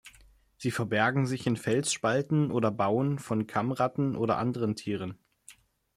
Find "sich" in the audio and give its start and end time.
1.27-1.45